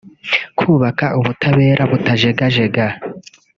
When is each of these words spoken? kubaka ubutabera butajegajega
kubaka 0.59 1.05
ubutabera 1.19 1.81
butajegajega 1.91 2.85